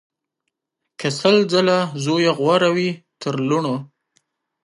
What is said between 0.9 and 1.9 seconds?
که سل ځله